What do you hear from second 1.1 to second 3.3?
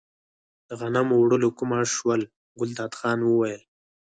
اوړه له کومه شول، ګلداد خان